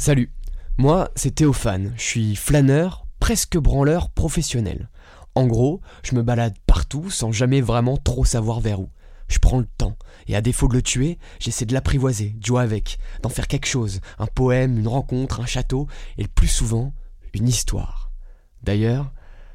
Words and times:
Salut, 0.00 0.30
moi 0.76 1.10
c'est 1.16 1.34
Théophane, 1.34 1.92
je 1.96 2.02
suis 2.02 2.36
flâneur, 2.36 3.08
presque 3.18 3.58
branleur 3.58 4.10
professionnel. 4.10 4.90
En 5.34 5.48
gros, 5.48 5.80
je 6.04 6.14
me 6.14 6.22
balade 6.22 6.54
partout 6.68 7.10
sans 7.10 7.32
jamais 7.32 7.60
vraiment 7.60 7.96
trop 7.96 8.24
savoir 8.24 8.60
vers 8.60 8.78
où. 8.78 8.90
Je 9.26 9.40
prends 9.40 9.58
le 9.58 9.66
temps, 9.66 9.96
et 10.28 10.36
à 10.36 10.40
défaut 10.40 10.68
de 10.68 10.74
le 10.74 10.82
tuer, 10.82 11.18
j'essaie 11.40 11.66
de 11.66 11.74
l'apprivoiser, 11.74 12.30
de 12.30 12.46
jouer 12.46 12.62
avec, 12.62 13.00
d'en 13.22 13.28
faire 13.28 13.48
quelque 13.48 13.66
chose, 13.66 14.00
un 14.20 14.28
poème, 14.28 14.78
une 14.78 14.86
rencontre, 14.86 15.40
un 15.40 15.46
château, 15.46 15.88
et 16.16 16.22
le 16.22 16.28
plus 16.28 16.46
souvent, 16.46 16.92
une 17.34 17.48
histoire. 17.48 18.12
D'ailleurs, 18.62 19.12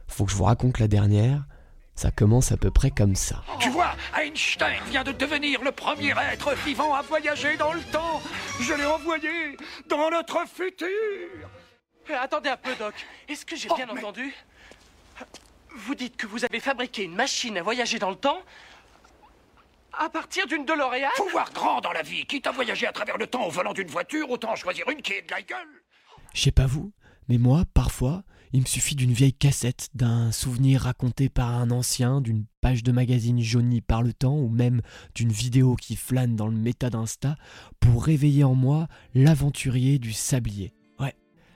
faut 0.09 0.25
que 0.25 0.31
je 0.31 0.35
vous 0.35 0.43
raconte 0.43 0.79
la 0.79 0.89
dernière, 0.89 1.47
ça 1.95 2.11
commence 2.11 2.51
à 2.51 2.57
peu 2.57 2.71
près 2.71 2.91
comme 2.91 3.15
ça. 3.15 3.43
Tu 3.59 3.69
vois, 3.69 3.95
Einstein 4.19 4.81
vient 4.89 5.03
de 5.03 5.11
devenir 5.11 5.61
le 5.63 5.71
premier 5.71 6.13
être 6.31 6.53
vivant 6.65 6.93
à 6.93 7.01
voyager 7.01 7.55
dans 7.57 7.73
le 7.73 7.81
temps. 7.81 8.21
Je 8.59 8.73
l'ai 8.73 8.85
envoyé 8.85 9.57
dans 9.87 10.09
notre 10.09 10.47
futur. 10.47 10.87
Euh, 12.09 12.15
attendez 12.19 12.49
un 12.49 12.57
peu, 12.57 12.75
Doc. 12.75 12.93
Est-ce 13.29 13.45
que 13.45 13.55
j'ai 13.55 13.69
Oh, 13.71 13.75
bien 13.75 13.85
mais- 13.85 13.99
entendu? 13.99 14.33
Vous 15.75 15.95
dites 15.95 16.17
que 16.17 16.27
vous 16.27 16.43
avez 16.45 16.59
fabriqué 16.59 17.03
une 17.03 17.15
machine 17.15 17.57
à 17.57 17.63
voyager 17.63 17.97
dans 17.99 18.09
le 18.09 18.15
temps 18.15 18.39
à 19.93 20.09
partir 20.09 20.45
d'une 20.47 20.65
DeLorean? 20.65 21.09
Pouvoir 21.15 21.51
grand 21.53 21.81
dans 21.81 21.91
la 21.93 22.01
vie. 22.01 22.25
Quitte 22.25 22.47
à 22.47 22.51
voyager 22.51 22.87
à 22.87 22.91
travers 22.91 23.17
le 23.17 23.27
temps 23.27 23.45
au 23.45 23.49
volant 23.49 23.73
d'une 23.73 23.87
voiture, 23.87 24.29
autant 24.29 24.55
choisir 24.55 24.89
une 24.89 25.01
qui 25.01 25.13
est 25.13 25.21
de 25.23 25.31
la 25.31 25.41
gueule. 25.41 25.81
Je 26.33 26.41
sais 26.41 26.51
pas 26.51 26.65
vous, 26.65 26.91
mais 27.29 27.37
moi, 27.37 27.63
parfois, 27.73 28.23
il 28.53 28.61
me 28.61 28.67
suffit 28.67 28.95
d'une 28.95 29.11
vieille 29.11 29.33
cassette, 29.33 29.89
d'un 29.95 30.31
souvenir 30.31 30.81
raconté 30.81 31.27
par 31.27 31.49
un 31.49 31.71
ancien, 31.71 32.21
d'une 32.21 32.45
page 32.61 32.83
de 32.83 32.91
magazine 32.91 33.41
jaunie 33.41 33.81
par 33.81 34.03
le 34.03 34.13
temps, 34.13 34.37
ou 34.37 34.47
même 34.47 34.81
d'une 35.15 35.31
vidéo 35.31 35.75
qui 35.75 35.95
flâne 35.95 36.35
dans 36.35 36.47
le 36.47 36.55
méta 36.55 36.91
d'Insta, 36.91 37.35
pour 37.79 38.05
réveiller 38.05 38.43
en 38.43 38.53
moi 38.53 38.87
l'aventurier 39.15 39.97
du 39.97 40.13
sablier. 40.13 40.71
Ouais, 40.99 41.15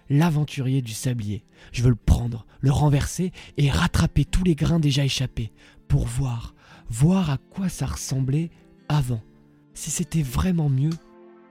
l'aventurier 0.10 0.82
du 0.82 0.94
sablier. 0.94 1.46
Je 1.72 1.84
veux 1.84 1.90
le 1.90 1.96
prendre, 1.96 2.48
le 2.62 2.72
renverser 2.72 3.32
et 3.58 3.70
rattraper 3.70 4.26
tous 4.26 4.44
les 4.44 4.56
grains 4.56 4.80
déjà 4.80 5.06
échappés, 5.06 5.52
pour 5.88 6.08
voir, 6.08 6.56
voir 6.90 7.30
à 7.30 7.38
quoi 7.38 7.70
ça 7.70 7.86
ressemblait 7.86 8.50
avant, 8.90 9.22
si 9.76 9.92
c'était 9.92 10.24
vraiment 10.24 10.70
mieux 10.70 10.94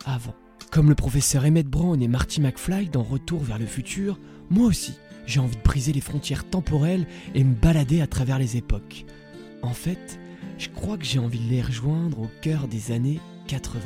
avant. 0.06 0.34
Comme 0.72 0.88
le 0.88 0.96
professeur 0.96 1.44
Emmett 1.44 1.68
Brown 1.68 2.02
et 2.02 2.08
Marty 2.08 2.40
McFly 2.40 2.88
dans 2.88 3.04
Retour 3.04 3.44
vers 3.44 3.60
le 3.60 3.66
futur, 3.66 4.18
moi 4.50 4.66
aussi, 4.66 4.94
j'ai 5.26 5.40
envie 5.40 5.56
de 5.56 5.62
briser 5.62 5.92
les 5.92 6.00
frontières 6.00 6.48
temporelles 6.48 7.06
et 7.34 7.44
me 7.44 7.54
balader 7.54 8.00
à 8.00 8.06
travers 8.06 8.38
les 8.38 8.56
époques. 8.56 9.04
En 9.62 9.72
fait, 9.72 10.18
je 10.58 10.68
crois 10.68 10.96
que 10.96 11.04
j'ai 11.04 11.18
envie 11.18 11.40
de 11.40 11.50
les 11.50 11.62
rejoindre 11.62 12.20
au 12.20 12.30
cœur 12.40 12.68
des 12.68 12.92
années 12.92 13.20
80. 13.48 13.80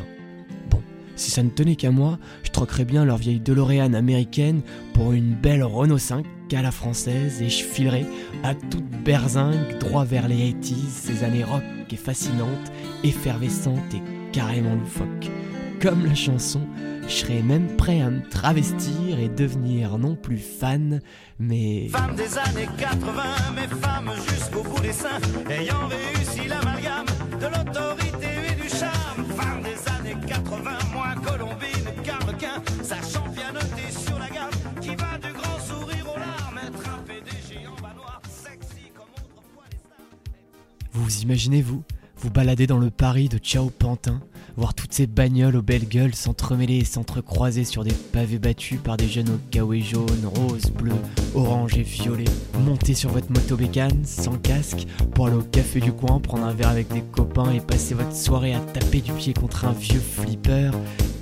Bon, 0.71 0.83
si 1.17 1.31
ça 1.31 1.43
ne 1.43 1.51
tenait 1.51 1.77
qu'à 1.77 1.91
moi, 1.91 2.19
je 2.43 2.51
troquerais 2.51 2.85
bien 2.85 3.05
leur 3.05 3.17
vieille 3.17 3.41
DeLorean 3.41 3.95
américaine 3.95 4.63
pour 4.95 5.13
une 5.13 5.35
belle 5.35 5.63
Renault 5.63 5.99
5 5.99 6.25
à 6.55 6.63
la 6.63 6.73
française 6.73 7.41
et 7.43 7.49
je 7.49 7.63
filerais 7.63 8.07
à 8.43 8.55
toute 8.55 8.89
berzingue 9.05 9.79
droit 9.79 10.05
vers 10.05 10.27
les 10.29 10.53
80s, 10.53 10.89
ces 10.89 11.25
années 11.25 11.45
rock 11.45 11.63
et 11.91 11.97
fascinantes, 11.97 12.73
effervescentes 13.05 13.95
et 13.95 14.03
carrément 14.33 14.75
loufoques. 14.75 15.31
Comme 15.81 16.05
la 16.05 16.15
chanson, 16.15 16.61
je 17.07 17.13
serais 17.13 17.43
même 17.43 17.77
prêt 17.77 18.01
à 18.01 18.11
me 18.11 18.23
travestir 18.29 19.19
et 19.19 19.29
devenir 19.29 19.99
non 19.99 20.17
plus 20.17 20.39
fan, 20.39 21.01
mais... 21.39 21.89
Femme 21.89 22.15
des 22.15 22.39
années 22.39 22.69
80, 22.79 23.23
mais 23.55 23.69
femme 23.81 24.11
jusqu'au 24.29 24.63
bout 24.63 24.81
des 24.81 24.93
seins, 24.93 25.21
ayant 25.49 25.89
réussi 25.89 26.49
l'amalgame 26.49 27.07
de 27.41 27.47
l'autorité 27.47 28.29
et 28.53 28.63
du 28.63 28.69
charme. 28.69 29.25
Femme 29.37 29.63
des 29.63 30.11
années 30.11 30.27
80, 30.27 30.71
moins 30.93 31.15
Colombine 31.17 32.03
qu'Arlequin, 32.05 32.63
sachant 32.83 33.29
bien 33.29 33.53
noter 33.53 33.91
sur 33.91 34.19
la 34.19 34.29
gamme, 34.29 34.81
qui 34.81 34.95
va 34.95 35.19
du 35.19 35.33
grand 35.33 35.59
sourire 35.59 36.07
aux 36.15 36.19
larmes, 36.19 36.61
être 36.67 36.89
un 36.89 37.03
PDG 37.03 37.67
en 37.67 37.81
bas 37.81 37.95
noir, 37.97 38.21
sexy 38.29 38.91
comme 38.95 39.11
autrefois 39.15 39.65
les 39.71 39.79
stars. 39.79 39.97
Vous 40.93 41.21
imaginez-vous 41.23 41.83
Vous 42.23 42.29
baladez 42.29 42.67
dans 42.67 42.77
le 42.77 42.91
Paris 42.91 43.31
de 43.31 43.39
Ciao 43.39 43.71
Pantin, 43.71 44.21
voir 44.55 44.75
toutes 44.75 44.93
ces 44.93 45.07
bagnoles 45.07 45.57
aux 45.57 45.63
belles 45.63 45.89
gueules 45.89 46.15
s'entremêler 46.15 46.77
et 46.77 46.85
s'entrecroiser 46.85 47.65
sur 47.65 47.83
des 47.83 47.95
pavés 47.95 48.39
battus 48.39 48.79
par 48.79 48.99
des 48.99 49.09
jeunes 49.09 49.31
au 49.31 49.39
kawaii 49.51 49.83
jaune, 49.83 50.27
rose, 50.27 50.71
bleu, 50.71 50.93
orange 51.35 51.79
et 51.79 51.83
violet. 51.83 52.27
Monter 52.63 52.93
sur 52.93 53.09
votre 53.09 53.33
moto 53.33 53.57
bécane, 53.57 54.05
sans 54.05 54.37
casque, 54.37 54.87
pour 55.15 55.29
aller 55.29 55.37
au 55.37 55.43
café 55.43 55.81
du 55.81 55.93
coin, 55.95 56.21
prendre 56.21 56.45
un 56.45 56.53
verre 56.53 56.69
avec 56.69 56.93
des 56.93 57.01
copains 57.01 57.53
et 57.53 57.61
passer 57.61 57.95
votre 57.95 58.15
soirée 58.15 58.53
à 58.53 58.61
taper 58.61 59.01
du 59.01 59.13
pied 59.13 59.33
contre 59.33 59.65
un 59.65 59.73
vieux 59.73 60.01
flipper, 60.01 60.73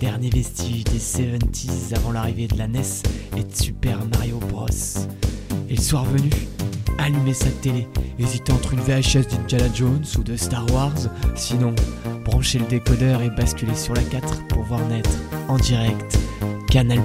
dernier 0.00 0.31
vestige 0.31 0.82
des 0.82 0.98
70s 0.98 1.94
avant 1.94 2.10
l'arrivée 2.10 2.48
de 2.48 2.58
la 2.58 2.66
NES 2.66 2.82
et 3.37 3.44
de 3.44 3.54
Super 3.54 4.04
Mario 4.14 4.38
Bros. 4.38 4.66
Et 5.70 5.76
le 5.76 5.81
soir 5.81 6.04
venu, 6.06 6.31
allumer 6.98 7.34
sa 7.34 7.50
télé, 7.50 7.88
hésiter 8.19 8.53
entre 8.53 8.75
une 8.75 8.81
VHS 8.81 9.28
d'Indiana 9.28 9.72
Jones 9.75 10.04
ou 10.19 10.22
de 10.22 10.36
Star 10.36 10.70
Wars, 10.72 10.92
sinon 11.34 11.75
brancher 12.25 12.59
le 12.59 12.66
décodeur 12.66 13.22
et 13.22 13.31
basculer 13.31 13.75
sur 13.75 13.94
la 13.94 14.03
4 14.03 14.48
pour 14.48 14.62
voir 14.64 14.86
naître 14.88 15.10
en 15.48 15.56
direct 15.56 16.19
Canal+. 16.70 17.00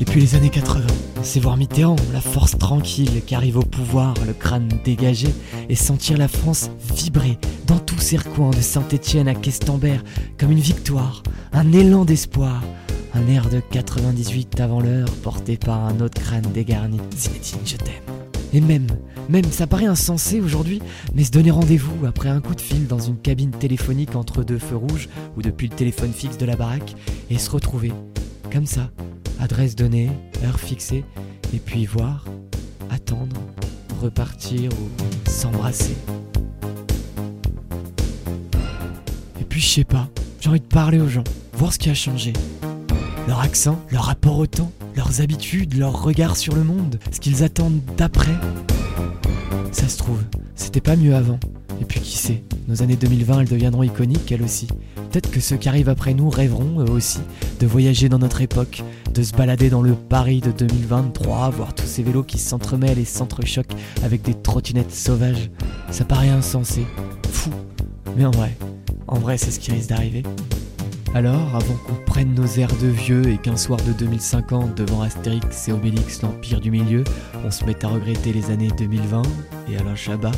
Et 0.00 0.04
puis 0.04 0.20
les 0.20 0.34
années 0.34 0.50
80, 0.50 0.86
c'est 1.22 1.40
voir 1.40 1.56
Mitterrand, 1.56 1.96
la 2.12 2.20
force 2.20 2.56
tranquille 2.56 3.22
qui 3.26 3.34
arrive 3.34 3.58
au 3.58 3.62
pouvoir, 3.62 4.14
le 4.26 4.32
crâne 4.32 4.68
dégagé, 4.84 5.28
et 5.68 5.74
sentir 5.74 6.16
la 6.16 6.28
France 6.28 6.70
vibrer 6.94 7.38
dans 7.66 7.78
tous 7.78 7.98
ses 7.98 8.16
recoins 8.16 8.50
de 8.50 8.60
Saint-Étienne 8.60 9.28
à 9.28 9.34
Questembert 9.34 10.02
comme 10.38 10.52
une 10.52 10.60
victoire, 10.60 11.22
un 11.52 11.72
élan 11.72 12.04
d'espoir, 12.04 12.62
un 13.14 13.26
air 13.26 13.48
de 13.48 13.60
98 13.60 14.60
avant 14.60 14.80
l'heure 14.80 15.10
porté 15.22 15.56
par 15.56 15.84
un 15.84 16.00
autre 16.00 16.20
crâne 16.20 16.46
dégarni. 16.52 16.98
Zinedine, 17.16 17.60
je 17.64 17.76
t'aime. 17.76 18.20
Et 18.52 18.60
même, 18.60 18.86
même, 19.28 19.44
ça 19.44 19.66
paraît 19.66 19.86
insensé 19.86 20.40
aujourd'hui, 20.40 20.82
mais 21.14 21.24
se 21.24 21.30
donner 21.30 21.50
rendez-vous 21.50 22.06
après 22.06 22.28
un 22.28 22.40
coup 22.40 22.54
de 22.54 22.60
fil 22.60 22.86
dans 22.86 22.98
une 22.98 23.16
cabine 23.16 23.52
téléphonique 23.52 24.16
entre 24.16 24.42
deux 24.42 24.58
feux 24.58 24.76
rouges 24.76 25.08
ou 25.36 25.42
depuis 25.42 25.68
le 25.68 25.76
téléphone 25.76 26.12
fixe 26.12 26.36
de 26.36 26.46
la 26.46 26.56
baraque 26.56 26.94
et 27.30 27.38
se 27.38 27.50
retrouver, 27.50 27.92
comme 28.52 28.66
ça, 28.66 28.90
adresse 29.38 29.76
donnée, 29.76 30.10
heure 30.44 30.58
fixée, 30.58 31.04
et 31.54 31.58
puis 31.58 31.86
voir, 31.86 32.24
attendre, 32.90 33.36
repartir 34.00 34.70
ou 34.72 35.30
s'embrasser. 35.30 35.96
Et 39.40 39.44
puis 39.44 39.60
je 39.60 39.68
sais 39.68 39.84
pas, 39.84 40.08
j'ai 40.40 40.48
envie 40.48 40.60
de 40.60 40.66
parler 40.66 41.00
aux 41.00 41.08
gens, 41.08 41.24
voir 41.52 41.72
ce 41.72 41.78
qui 41.78 41.90
a 41.90 41.94
changé. 41.94 42.32
Leur 43.28 43.40
accent, 43.40 43.78
leur 43.90 44.04
rapport 44.04 44.38
au 44.38 44.46
temps, 44.46 44.72
leurs 44.96 45.20
habitudes, 45.20 45.76
leur 45.76 46.02
regard 46.02 46.36
sur 46.36 46.54
le 46.54 46.64
monde, 46.64 46.98
ce 47.12 47.20
qu'ils 47.20 47.42
attendent 47.42 47.80
d'après. 47.96 48.34
Ça 49.72 49.88
se 49.88 49.98
trouve, 49.98 50.22
c'était 50.56 50.80
pas 50.80 50.96
mieux 50.96 51.14
avant. 51.14 51.38
Et 51.80 51.84
puis 51.84 52.00
qui 52.00 52.18
sait, 52.18 52.42
nos 52.68 52.82
années 52.82 52.96
2020 52.96 53.40
elles 53.40 53.48
deviendront 53.48 53.82
iconiques 53.82 54.30
elles 54.32 54.42
aussi. 54.42 54.66
Peut-être 55.10 55.30
que 55.30 55.40
ceux 55.40 55.56
qui 55.56 55.68
arrivent 55.68 55.88
après 55.88 56.14
nous 56.14 56.28
rêveront 56.28 56.80
eux 56.80 56.90
aussi 56.90 57.20
de 57.58 57.66
voyager 57.66 58.08
dans 58.08 58.18
notre 58.18 58.42
époque, 58.42 58.82
de 59.14 59.22
se 59.22 59.32
balader 59.32 59.70
dans 59.70 59.82
le 59.82 59.94
Paris 59.94 60.40
de 60.40 60.52
2023, 60.52 61.50
voir 61.50 61.74
tous 61.74 61.86
ces 61.86 62.02
vélos 62.02 62.22
qui 62.22 62.38
s'entremêlent 62.38 62.98
et 62.98 63.04
s'entrechoquent 63.04 63.74
avec 64.02 64.22
des 64.22 64.34
trottinettes 64.34 64.94
sauvages. 64.94 65.50
Ça 65.90 66.04
paraît 66.04 66.28
insensé, 66.28 66.86
fou. 67.30 67.50
Mais 68.16 68.24
en 68.24 68.30
vrai, 68.30 68.56
en 69.06 69.18
vrai 69.18 69.38
c'est 69.38 69.50
ce 69.50 69.58
qui 69.58 69.72
risque 69.72 69.88
d'arriver. 69.88 70.22
Alors, 71.12 71.56
avant 71.56 71.74
qu'on 71.74 71.96
prenne 72.06 72.34
nos 72.34 72.46
airs 72.46 72.76
de 72.76 72.86
vieux 72.86 73.28
et 73.28 73.36
qu'un 73.36 73.56
soir 73.56 73.80
de 73.82 73.92
2050, 73.92 74.76
devant 74.76 75.02
Astérix 75.02 75.66
et 75.68 75.72
Obélix, 75.72 76.22
l'Empire 76.22 76.60
du 76.60 76.70
Milieu, 76.70 77.02
on 77.44 77.50
se 77.50 77.64
mette 77.64 77.82
à 77.82 77.88
regretter 77.88 78.32
les 78.32 78.52
années 78.52 78.70
2020 78.78 79.22
et 79.68 79.76
Alain 79.76 79.96
Chabat, 79.96 80.30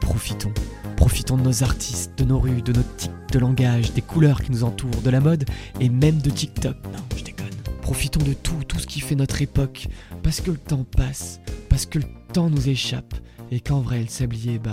profitons. 0.00 0.52
Profitons 0.96 1.36
de 1.36 1.42
nos 1.42 1.62
artistes, 1.62 2.12
de 2.16 2.24
nos 2.24 2.38
rues, 2.38 2.62
de 2.62 2.72
nos 2.72 2.82
tics 2.96 3.10
de 3.32 3.38
langage, 3.38 3.92
des 3.92 4.00
couleurs 4.00 4.40
qui 4.40 4.50
nous 4.50 4.64
entourent, 4.64 5.02
de 5.02 5.10
la 5.10 5.20
mode 5.20 5.44
et 5.78 5.90
même 5.90 6.18
de 6.18 6.30
TikTok. 6.30 6.76
Non, 6.84 7.04
je 7.16 7.24
déconne. 7.24 7.48
Profitons 7.82 8.24
de 8.24 8.32
tout, 8.32 8.64
tout 8.66 8.78
ce 8.78 8.86
qui 8.86 9.00
fait 9.00 9.16
notre 9.16 9.42
époque, 9.42 9.88
parce 10.22 10.40
que 10.40 10.52
le 10.52 10.56
temps 10.56 10.86
passe, 10.96 11.40
parce 11.68 11.84
que 11.84 11.98
le 11.98 12.06
temps 12.32 12.48
nous 12.48 12.70
échappe, 12.70 13.14
et 13.50 13.60
qu'en 13.60 13.80
vrai, 13.80 14.00
le 14.00 14.08
sablier, 14.08 14.58
bah, 14.58 14.72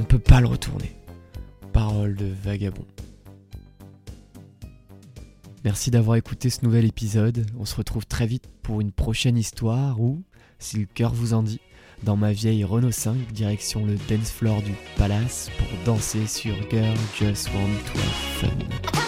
on 0.00 0.02
peut 0.02 0.18
pas 0.18 0.40
le 0.40 0.48
retourner. 0.48 0.96
Parole 1.72 2.16
de 2.16 2.32
vagabond. 2.42 2.84
Merci 5.66 5.90
d'avoir 5.90 6.16
écouté 6.16 6.48
ce 6.48 6.64
nouvel 6.64 6.84
épisode. 6.84 7.44
On 7.58 7.64
se 7.64 7.74
retrouve 7.74 8.06
très 8.06 8.24
vite 8.24 8.44
pour 8.62 8.80
une 8.80 8.92
prochaine 8.92 9.36
histoire 9.36 10.00
ou, 10.00 10.22
si 10.60 10.76
le 10.76 10.86
cœur 10.86 11.12
vous 11.12 11.34
en 11.34 11.42
dit, 11.42 11.58
dans 12.04 12.16
ma 12.16 12.30
vieille 12.30 12.62
Renault 12.62 12.92
5 12.92 13.32
direction 13.32 13.84
le 13.84 13.96
dance 14.08 14.30
floor 14.30 14.62
du 14.62 14.74
palace 14.96 15.50
pour 15.58 15.66
danser 15.84 16.28
sur 16.28 16.54
Girl 16.70 16.96
Just 17.18 17.48
Want 17.48 17.66
to 17.92 17.98
Have 17.98 18.48
Fun. 18.48 19.05